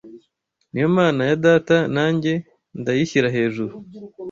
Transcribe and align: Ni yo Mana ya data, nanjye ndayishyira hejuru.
Ni 0.71 0.79
yo 0.83 0.87
Mana 0.97 1.21
ya 1.29 1.37
data, 1.45 1.77
nanjye 1.95 2.31
ndayishyira 2.81 3.27
hejuru. 3.35 3.73